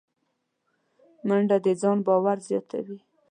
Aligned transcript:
منډه 1.27 1.57
د 1.65 1.67
ځان 1.81 1.97
باور 2.07 2.37
زیاتوي 2.47 2.99